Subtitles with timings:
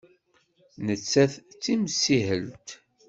[0.85, 2.69] Nettat d timsihelt.